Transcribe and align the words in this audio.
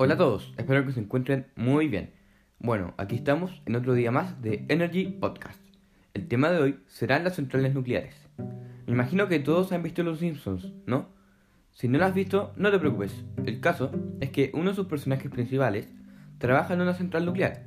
Hola 0.00 0.14
a 0.14 0.16
todos, 0.16 0.54
espero 0.56 0.86
que 0.86 0.92
se 0.92 1.00
encuentren 1.00 1.48
muy 1.56 1.88
bien. 1.88 2.12
Bueno, 2.60 2.94
aquí 2.98 3.16
estamos 3.16 3.60
en 3.66 3.74
otro 3.74 3.94
día 3.94 4.12
más 4.12 4.40
de 4.40 4.64
Energy 4.68 5.06
Podcast. 5.06 5.60
El 6.14 6.28
tema 6.28 6.50
de 6.50 6.58
hoy 6.60 6.78
serán 6.86 7.24
las 7.24 7.34
centrales 7.34 7.74
nucleares. 7.74 8.14
Me 8.86 8.92
imagino 8.92 9.26
que 9.26 9.40
todos 9.40 9.72
han 9.72 9.82
visto 9.82 10.04
Los 10.04 10.20
Simpsons, 10.20 10.72
¿no? 10.86 11.08
Si 11.72 11.88
no 11.88 11.98
lo 11.98 12.04
has 12.04 12.14
visto, 12.14 12.52
no 12.54 12.70
te 12.70 12.78
preocupes. 12.78 13.24
El 13.44 13.58
caso 13.58 13.90
es 14.20 14.30
que 14.30 14.52
uno 14.54 14.70
de 14.70 14.76
sus 14.76 14.86
personajes 14.86 15.32
principales 15.32 15.88
trabaja 16.38 16.74
en 16.74 16.82
una 16.82 16.94
central 16.94 17.26
nuclear 17.26 17.64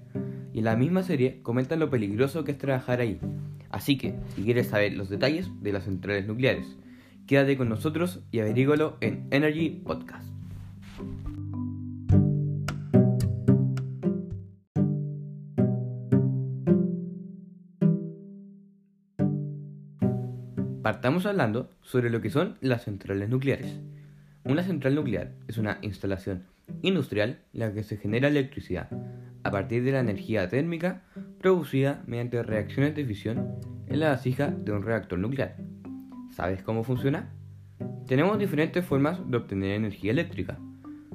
y 0.54 0.60
en 0.60 0.66
la 0.66 0.78
misma 0.78 1.04
serie 1.04 1.42
comentan 1.44 1.80
lo 1.80 1.90
peligroso 1.90 2.46
que 2.46 2.54
es 2.54 2.58
trabajar 2.58 3.02
ahí. 3.02 3.20
Así 3.72 3.98
que, 3.98 4.16
si 4.38 4.44
quieres 4.46 4.68
saber 4.68 4.94
los 4.94 5.10
detalles 5.10 5.50
de 5.62 5.74
las 5.74 5.84
centrales 5.84 6.28
nucleares, 6.28 6.78
quédate 7.28 7.58
con 7.58 7.68
nosotros 7.68 8.22
y 8.32 8.40
averígalo 8.40 8.96
en 9.02 9.28
Energy 9.32 9.70
Podcast. 9.70 10.32
Partamos 20.82 21.28
hablando 21.28 21.70
sobre 21.84 22.10
lo 22.10 22.22
que 22.22 22.32
son 22.32 22.58
las 22.60 22.86
centrales 22.86 23.30
nucleares. 23.30 23.80
Una 24.44 24.64
central 24.64 24.96
nuclear 24.96 25.32
es 25.48 25.60
una 25.60 25.78
instalación 25.84 26.46
industrial 26.82 27.38
en 27.54 27.60
la 27.60 27.72
que 27.72 27.84
se 27.84 27.98
genera 27.98 28.30
electricidad 28.30 28.90
a 29.44 29.52
partir 29.52 29.84
de 29.84 29.92
la 29.92 30.00
energía 30.00 30.50
térmica 30.50 31.04
producida 31.40 32.02
mediante 32.08 32.42
reacciones 32.42 32.96
de 32.96 33.06
fisión 33.06 33.58
en 33.90 34.00
la 34.00 34.10
vasija 34.10 34.48
de 34.48 34.72
un 34.72 34.82
reactor 34.82 35.20
nuclear. 35.20 35.56
¿Sabes 36.32 36.64
cómo 36.64 36.84
funciona? 36.84 37.30
Tenemos 38.08 38.40
diferentes 38.40 38.84
formas 38.84 39.20
de 39.30 39.38
obtener 39.38 39.74
energía 39.74 40.12
eléctrica, 40.12 40.58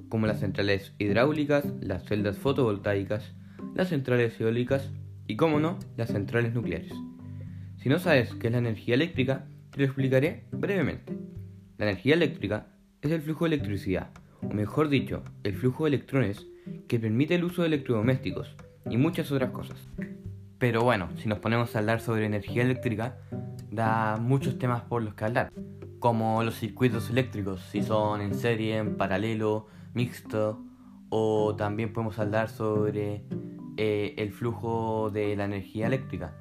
como 0.08 0.28
las 0.28 0.38
centrales 0.38 0.92
hidráulicas, 0.98 1.64
las 1.80 2.04
celdas 2.04 2.38
fotovoltaicas, 2.38 3.32
las 3.74 3.88
centrales 3.88 4.40
eólicas 4.40 4.92
y, 5.26 5.34
como 5.34 5.58
no, 5.58 5.80
las 5.96 6.10
centrales 6.10 6.54
nucleares. 6.54 6.92
Si 7.78 7.88
no 7.88 7.98
sabes 7.98 8.32
qué 8.34 8.46
es 8.46 8.52
la 8.52 8.58
energía 8.58 8.94
eléctrica, 8.94 9.46
te 9.76 9.82
lo 9.82 9.86
explicaré 9.88 10.44
brevemente. 10.52 11.12
La 11.76 11.84
energía 11.84 12.14
eléctrica 12.14 12.68
es 13.02 13.10
el 13.10 13.20
flujo 13.20 13.44
de 13.44 13.56
electricidad, 13.56 14.08
o 14.40 14.48
mejor 14.54 14.88
dicho, 14.88 15.22
el 15.44 15.54
flujo 15.54 15.84
de 15.84 15.88
electrones 15.88 16.46
que 16.88 16.98
permite 16.98 17.34
el 17.34 17.44
uso 17.44 17.60
de 17.60 17.68
electrodomésticos 17.68 18.56
y 18.88 18.96
muchas 18.96 19.30
otras 19.30 19.50
cosas. 19.50 19.76
Pero 20.58 20.82
bueno, 20.82 21.10
si 21.18 21.28
nos 21.28 21.40
ponemos 21.40 21.76
a 21.76 21.80
hablar 21.80 22.00
sobre 22.00 22.24
energía 22.24 22.62
eléctrica, 22.62 23.18
da 23.70 24.16
muchos 24.16 24.58
temas 24.58 24.80
por 24.80 25.02
los 25.02 25.12
que 25.12 25.26
hablar, 25.26 25.52
como 25.98 26.42
los 26.42 26.54
circuitos 26.54 27.10
eléctricos, 27.10 27.60
si 27.70 27.82
son 27.82 28.22
en 28.22 28.34
serie, 28.34 28.78
en 28.78 28.96
paralelo, 28.96 29.66
mixto, 29.92 30.64
o 31.10 31.54
también 31.54 31.92
podemos 31.92 32.18
hablar 32.18 32.48
sobre 32.48 33.24
eh, 33.76 34.14
el 34.18 34.32
flujo 34.32 35.10
de 35.10 35.36
la 35.36 35.44
energía 35.44 35.86
eléctrica, 35.86 36.32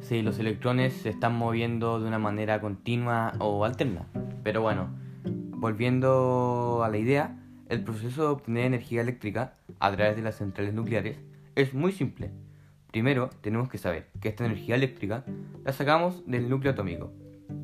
si 0.00 0.22
los 0.22 0.38
electrones 0.38 0.92
se 0.94 1.10
están 1.10 1.34
moviendo 1.34 2.00
de 2.00 2.08
una 2.08 2.18
manera 2.18 2.60
continua 2.60 3.34
o 3.38 3.64
alterna. 3.64 4.06
Pero 4.42 4.62
bueno, 4.62 4.90
volviendo 5.24 6.82
a 6.84 6.88
la 6.88 6.98
idea, 6.98 7.38
el 7.68 7.84
proceso 7.84 8.22
de 8.22 8.28
obtener 8.28 8.66
energía 8.66 9.00
eléctrica 9.00 9.54
a 9.78 9.92
través 9.92 10.16
de 10.16 10.22
las 10.22 10.36
centrales 10.36 10.74
nucleares 10.74 11.18
es 11.54 11.72
muy 11.72 11.92
simple. 11.92 12.30
Primero 12.90 13.30
tenemos 13.40 13.68
que 13.68 13.78
saber 13.78 14.10
que 14.20 14.28
esta 14.28 14.44
energía 14.44 14.74
eléctrica 14.74 15.24
la 15.64 15.72
sacamos 15.72 16.22
del 16.26 16.50
núcleo 16.50 16.72
atómico. 16.72 17.12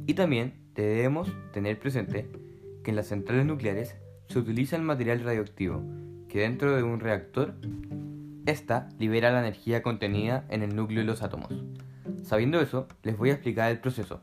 Y 0.07 0.15
también 0.15 0.55
debemos 0.75 1.31
tener 1.53 1.79
presente 1.79 2.31
que 2.83 2.91
en 2.91 2.97
las 2.97 3.09
centrales 3.09 3.45
nucleares 3.45 3.97
se 4.29 4.39
utiliza 4.39 4.77
el 4.77 4.83
material 4.83 5.23
radioactivo, 5.25 5.83
que 6.29 6.41
dentro 6.41 6.77
de 6.77 6.83
un 6.83 7.01
reactor, 7.01 7.55
esta 8.49 8.89
libera 8.99 9.31
la 9.31 9.41
energía 9.41 9.83
contenida 9.83 10.47
en 10.49 10.63
el 10.63 10.75
núcleo 10.75 11.01
de 11.01 11.07
los 11.07 11.23
átomos. 11.23 11.53
Sabiendo 12.23 12.61
eso, 12.63 12.89
les 13.03 13.19
voy 13.19 13.29
a 13.29 13.35
explicar 13.35 13.71
el 13.71 13.79
proceso. 13.79 14.23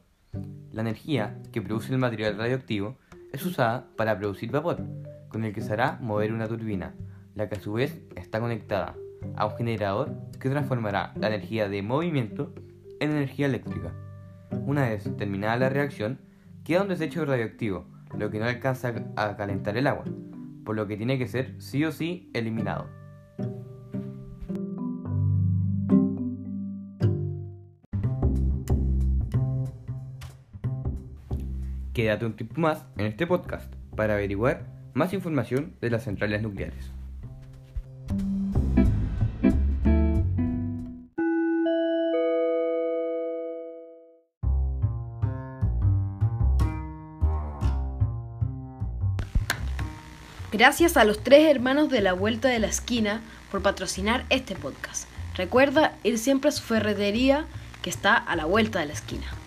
La 0.71 0.81
energía 0.81 1.37
que 1.51 1.61
produce 1.61 1.93
el 1.93 1.99
material 1.99 2.35
radioactivo 2.35 2.97
es 3.31 3.45
usada 3.45 3.87
para 3.95 4.17
producir 4.17 4.49
vapor, 4.49 4.83
con 5.29 5.43
el 5.43 5.53
que 5.53 5.61
se 5.61 5.73
hará 5.73 5.99
mover 6.01 6.33
una 6.33 6.47
turbina, 6.47 6.95
la 7.35 7.47
que 7.47 7.57
a 7.57 7.59
su 7.59 7.73
vez 7.73 8.01
está 8.15 8.39
conectada 8.39 8.95
a 9.35 9.45
un 9.45 9.55
generador 9.57 10.11
que 10.39 10.49
transformará 10.49 11.13
la 11.17 11.27
energía 11.27 11.69
de 11.69 11.83
movimiento 11.83 12.51
en 12.99 13.11
energía 13.11 13.45
eléctrica. 13.45 13.93
Una 14.65 14.89
vez 14.89 15.07
terminada 15.17 15.57
la 15.57 15.69
reacción, 15.69 16.19
queda 16.63 16.81
un 16.81 16.87
desecho 16.87 17.25
radioactivo, 17.25 17.85
lo 18.17 18.31
que 18.31 18.39
no 18.39 18.45
alcanza 18.45 18.91
a 19.17 19.37
calentar 19.37 19.77
el 19.77 19.85
agua, 19.85 20.05
por 20.63 20.75
lo 20.75 20.87
que 20.87 20.97
tiene 20.97 21.19
que 21.19 21.27
ser 21.27 21.53
sí 21.61 21.85
o 21.85 21.91
sí 21.91 22.31
eliminado. 22.33 22.89
Quédate 31.95 32.25
un 32.25 32.35
tiempo 32.35 32.59
más 32.59 32.83
en 32.97 33.05
este 33.05 33.25
podcast 33.25 33.73
para 33.95 34.15
averiguar 34.15 34.65
más 34.93 35.13
información 35.13 35.77
de 35.79 35.89
las 35.89 36.03
centrales 36.03 36.41
nucleares. 36.41 36.91
Gracias 50.51 50.97
a 50.97 51.05
los 51.05 51.23
tres 51.23 51.49
hermanos 51.49 51.89
de 51.89 52.01
la 52.01 52.11
Vuelta 52.11 52.49
de 52.49 52.59
la 52.59 52.67
Esquina 52.67 53.21
por 53.49 53.61
patrocinar 53.61 54.25
este 54.29 54.55
podcast. 54.55 55.07
Recuerda 55.37 55.97
ir 56.03 56.17
siempre 56.17 56.49
a 56.49 56.51
su 56.51 56.61
ferretería 56.61 57.45
que 57.81 57.89
está 57.89 58.17
a 58.17 58.35
la 58.35 58.43
vuelta 58.43 58.79
de 58.79 58.87
la 58.87 58.93
esquina. 58.93 59.44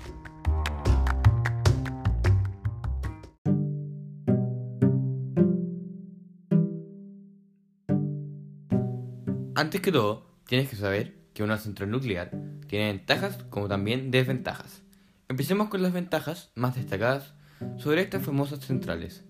Antes 9.58 9.80
que 9.80 9.91
todo, 9.91 10.24
tienes 10.46 10.70
que 10.70 10.76
saber 10.76 11.14
que 11.34 11.42
una 11.42 11.58
central 11.58 11.91
nuclear 11.91 12.30
tiene 12.69 12.92
ventajas 12.92 13.42
como 13.50 13.66
también 13.66 14.12
desventajas. 14.12 14.82
Empecemos 15.28 15.69
con 15.69 15.82
las 15.82 15.92
ventajas 15.92 16.52
más 16.54 16.76
destacadas 16.76 17.34
sobre 17.76 18.02
estas 18.02 18.24
famosas 18.24 18.60
centrales. 18.60 19.24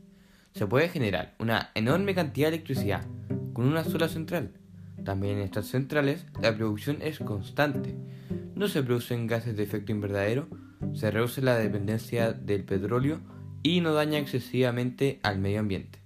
Se 0.52 0.66
puede 0.66 0.90
generar 0.90 1.34
una 1.38 1.70
enorme 1.74 2.14
cantidad 2.14 2.50
de 2.50 2.56
electricidad 2.56 3.06
con 3.54 3.64
una 3.64 3.84
sola 3.84 4.06
central. 4.10 4.52
También 5.02 5.38
en 5.38 5.44
estas 5.44 5.64
centrales 5.64 6.26
la 6.42 6.54
producción 6.54 6.98
es 7.00 7.20
constante. 7.20 7.96
No 8.54 8.68
se 8.68 8.82
producen 8.82 9.28
gases 9.28 9.56
de 9.56 9.62
efecto 9.62 9.92
invernadero, 9.92 10.46
se 10.92 11.10
reduce 11.10 11.40
la 11.40 11.56
dependencia 11.56 12.34
del 12.34 12.64
petróleo 12.64 13.22
y 13.62 13.80
no 13.80 13.94
daña 13.94 14.18
excesivamente 14.18 15.20
al 15.22 15.38
medio 15.38 15.60
ambiente. 15.60 16.00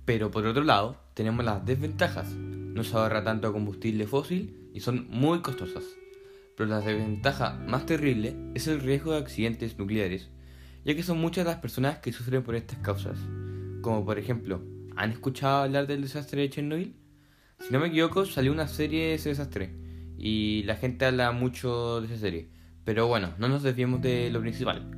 Pero 0.07 0.31
por 0.31 0.47
otro 0.47 0.63
lado, 0.63 0.97
tenemos 1.15 1.45
las 1.45 1.67
desventajas. 1.67 2.33
No 2.33 2.85
se 2.85 2.97
ahorra 2.97 3.25
tanto 3.25 3.53
combustible 3.53 4.07
fósil 4.07 4.71
y 4.73 4.81
son 4.81 5.09
muy 5.11 5.41
costosas. 5.41 5.83
Pero 6.57 6.71
la 6.71 6.81
desventaja 6.81 7.59
más 7.67 7.85
terrible 7.87 8.37
es 8.55 8.69
el 8.69 8.81
riesgo 8.81 9.13
de 9.13 9.19
accidentes 9.19 9.79
nucleares, 9.79 10.31
ya 10.85 10.95
que 10.95 11.03
son 11.03 11.21
muchas 11.21 11.45
las 11.45 11.57
personas 11.57 11.99
que 11.99 12.13
sufren 12.13 12.45
por 12.45 12.55
estas 12.55 12.79
causas. 12.79 13.19
Como 13.83 14.05
por 14.05 14.19
ejemplo, 14.19 14.63
¿han 14.95 15.11
escuchado 15.11 15.65
hablar 15.65 15.89
del 15.89 16.03
desastre 16.03 16.43
de 16.43 16.51
Chernobyl? 16.51 16.95
Si 17.59 17.73
no 17.73 17.81
me 17.81 17.89
equivoco, 17.89 18.25
salió 18.27 18.53
una 18.53 18.69
serie 18.69 19.09
de 19.09 19.15
ese 19.15 19.31
desastre 19.31 19.75
y 20.17 20.63
la 20.63 20.77
gente 20.77 21.05
habla 21.05 21.33
mucho 21.33 22.01
de 22.01 22.07
esa 22.07 22.19
serie. 22.19 22.49
Pero 22.85 23.09
bueno, 23.09 23.35
no 23.39 23.49
nos 23.49 23.65
desviemos 23.65 24.01
de 24.01 24.31
lo 24.31 24.41
principal. 24.41 24.89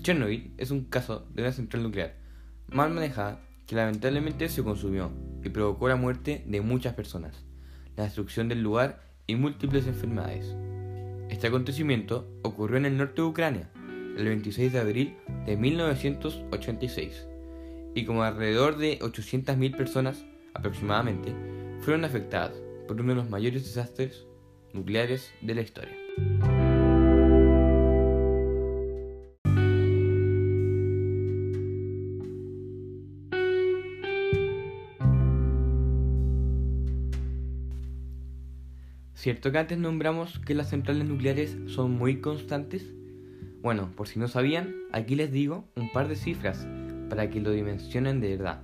Chernobyl 0.00 0.54
es 0.56 0.70
un 0.70 0.86
caso 0.86 1.28
de 1.34 1.42
una 1.42 1.52
central 1.52 1.82
nuclear 1.82 2.24
mal 2.68 2.90
manejada 2.90 3.40
que 3.66 3.76
lamentablemente 3.76 4.48
se 4.48 4.62
consumió 4.62 5.10
y 5.42 5.48
provocó 5.48 5.88
la 5.88 5.96
muerte 5.96 6.44
de 6.46 6.60
muchas 6.60 6.94
personas, 6.94 7.44
la 7.96 8.04
destrucción 8.04 8.48
del 8.48 8.62
lugar 8.62 9.02
y 9.26 9.36
múltiples 9.36 9.86
enfermedades. 9.86 10.54
Este 11.30 11.46
acontecimiento 11.46 12.28
ocurrió 12.42 12.76
en 12.76 12.86
el 12.86 12.96
norte 12.96 13.22
de 13.22 13.28
Ucrania 13.28 13.70
el 14.16 14.26
26 14.26 14.72
de 14.72 14.78
abril 14.78 15.16
de 15.46 15.56
1986 15.56 17.26
y 17.94 18.04
como 18.04 18.22
alrededor 18.22 18.76
de 18.76 18.98
800.000 19.00 19.76
personas 19.76 20.24
aproximadamente 20.54 21.34
fueron 21.80 22.04
afectadas 22.04 22.52
por 22.86 23.00
uno 23.00 23.10
de 23.10 23.16
los 23.16 23.30
mayores 23.30 23.64
desastres 23.64 24.26
nucleares 24.72 25.32
de 25.40 25.54
la 25.54 25.62
historia. 25.62 25.96
¿Cierto 39.24 39.50
que 39.50 39.56
antes 39.56 39.78
nombramos 39.78 40.38
que 40.40 40.52
las 40.52 40.68
centrales 40.68 41.08
nucleares 41.08 41.56
son 41.68 41.92
muy 41.92 42.20
constantes? 42.20 42.92
Bueno, 43.62 43.90
por 43.96 44.06
si 44.06 44.18
no 44.18 44.28
sabían, 44.28 44.74
aquí 44.92 45.14
les 45.14 45.32
digo 45.32 45.66
un 45.76 45.90
par 45.90 46.08
de 46.08 46.16
cifras 46.16 46.68
para 47.08 47.30
que 47.30 47.40
lo 47.40 47.50
dimensionen 47.50 48.20
de 48.20 48.36
verdad. 48.36 48.60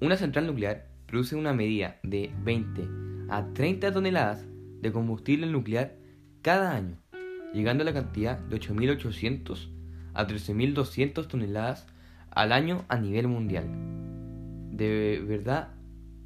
Una 0.00 0.16
central 0.16 0.48
nuclear 0.48 0.88
produce 1.06 1.36
una 1.36 1.52
medida 1.52 2.00
de 2.02 2.32
20 2.42 2.88
a 3.28 3.52
30 3.54 3.92
toneladas 3.92 4.44
de 4.82 4.90
combustible 4.90 5.46
nuclear 5.46 5.94
cada 6.42 6.74
año, 6.74 6.98
llegando 7.54 7.82
a 7.82 7.84
la 7.84 7.94
cantidad 7.94 8.36
de 8.36 8.58
8.800 8.58 9.68
a 10.12 10.26
13.200 10.26 11.28
toneladas 11.28 11.86
al 12.32 12.50
año 12.50 12.84
a 12.88 12.98
nivel 12.98 13.28
mundial. 13.28 13.68
De 14.72 15.22
verdad, 15.24 15.68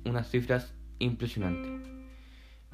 unas 0.07 0.31
cifras 0.31 0.73
impresionantes. 0.99 2.02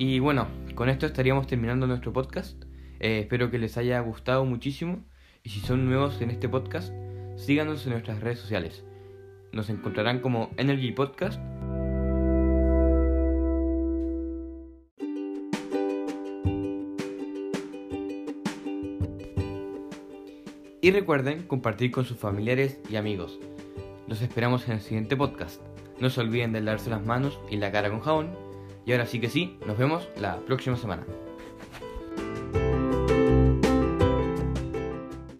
Y 0.01 0.21
bueno, 0.21 0.47
con 0.77 0.89
esto 0.89 1.07
estaríamos 1.07 1.49
terminando 1.49 1.89
nuestro 1.89 2.13
podcast. 2.13 2.63
Eh, 3.01 3.19
espero 3.19 3.51
que 3.51 3.59
les 3.59 3.77
haya 3.77 3.99
gustado 3.99 4.45
muchísimo. 4.45 5.05
Y 5.43 5.51
si 5.51 5.59
son 5.59 5.87
nuevos 5.87 6.21
en 6.21 6.31
este 6.31 6.49
podcast, 6.49 6.93
síganos 7.35 7.85
en 7.85 7.95
nuestras 7.95 8.21
redes 8.21 8.39
sociales. 8.39 8.85
Nos 9.53 9.69
encontrarán 9.71 10.21
como 10.21 10.51
Energy 10.57 10.93
Podcast. 10.93 11.41
Y 20.81 20.93
recuerden 20.93 21.43
compartir 21.43 21.91
con 21.91 22.05
sus 22.05 22.19
familiares 22.19 22.81
y 22.89 22.95
amigos. 22.95 23.41
Los 24.07 24.23
esperamos 24.23 24.69
en 24.69 24.75
el 24.75 24.81
siguiente 24.81 25.17
podcast. 25.17 25.61
No 25.99 26.09
se 26.09 26.21
olviden 26.21 26.53
de 26.53 26.61
lavarse 26.61 26.89
las 26.89 27.05
manos 27.05 27.41
y 27.51 27.57
la 27.57 27.73
cara 27.73 27.91
con 27.91 27.99
jabón 27.99 28.48
y 28.89 28.93
ahora 28.93 29.05
sí 29.05 29.21
que 29.21 29.29
sí, 29.29 29.59
nos 29.67 29.77
vemos 29.77 30.09
la 30.19 30.39
próxima 30.47 30.75
semana. 30.75 31.05